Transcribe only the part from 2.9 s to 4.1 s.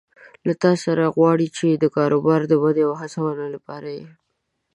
هڅونې لپاره یې